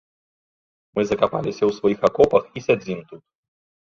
[0.99, 3.21] Мы закапаліся ў сваіх акопах і сядзім тут.